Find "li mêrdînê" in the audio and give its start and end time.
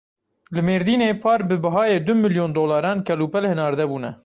0.55-1.09